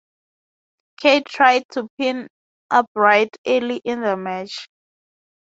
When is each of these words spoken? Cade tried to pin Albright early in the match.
Cade 0.99 1.27
tried 1.27 1.65
to 1.73 1.87
pin 1.99 2.27
Albright 2.71 3.37
early 3.45 3.77
in 3.85 4.01
the 4.01 4.17
match. 4.17 4.67